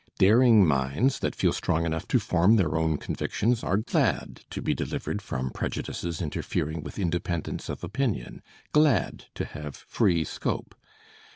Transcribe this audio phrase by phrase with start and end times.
[0.17, 4.73] Daring minds that feel strong enough to form their own convictions are glad to be
[4.73, 8.41] delivered from prejudices interfering with independence of opinion,
[8.71, 10.73] glad to have free scope.